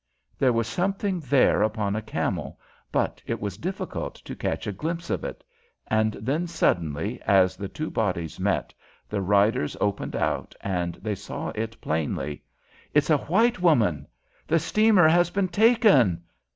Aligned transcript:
There 0.39 0.51
was 0.51 0.67
something 0.67 1.19
there 1.19 1.61
upon 1.61 1.95
a 1.95 2.01
camel, 2.01 2.59
but 2.91 3.21
it 3.27 3.39
was 3.39 3.55
difficult 3.59 4.15
to 4.15 4.35
catch 4.35 4.65
a 4.65 4.71
glimpse 4.71 5.11
of 5.11 5.23
it. 5.23 5.43
And 5.85 6.13
then 6.13 6.47
suddenly, 6.47 7.21
as 7.21 7.55
the 7.55 7.67
two 7.67 7.91
bodies 7.91 8.39
met, 8.39 8.73
the 9.07 9.21
riders 9.21 9.77
opened 9.79 10.15
out, 10.15 10.55
and 10.61 10.95
they 11.03 11.13
saw 11.13 11.49
it 11.49 11.79
plainly. 11.81 12.41
"It's 12.95 13.11
a 13.11 13.19
white 13.27 13.61
woman!" 13.61 14.07
"The 14.47 14.57
steamer 14.57 15.07
has 15.07 15.29
been 15.29 15.49
taken!" 15.49 16.23